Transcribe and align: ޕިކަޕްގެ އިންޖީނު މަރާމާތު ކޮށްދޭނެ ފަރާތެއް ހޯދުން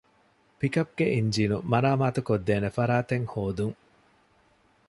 ޕިކަޕްގެ 0.59 1.05
އިންޖީނު 1.13 1.57
މަރާމާތު 1.71 2.19
ކޮށްދޭނެ 2.27 2.69
ފަރާތެއް 2.77 3.27
ހޯދުން 3.33 3.77